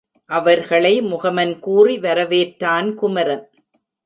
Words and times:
அவர்களை 0.29 1.01
முகமன் 1.01 1.59
கூறி 1.59 1.99
வரவேற்றான் 1.99 2.93
குமரன். 2.95 3.45